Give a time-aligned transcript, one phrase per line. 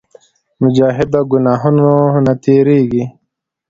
[0.61, 1.91] مجاهد د ګناهونو
[2.25, 3.03] نه تېرېږي.